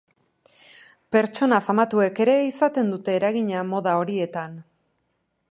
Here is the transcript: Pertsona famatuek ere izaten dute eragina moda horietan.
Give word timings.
Pertsona 1.15 1.59
famatuek 1.67 2.23
ere 2.25 2.35
izaten 2.47 2.91
dute 2.95 3.15
eragina 3.19 3.63
moda 3.75 3.95
horietan. 4.03 4.59